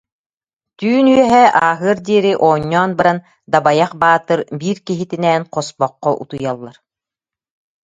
[0.77, 3.19] Түүн үөһэ ааһыар диэри оонньоон баран
[3.53, 6.77] Дабайах Баатыр биир киһитинээн хоспоххо утуйаллар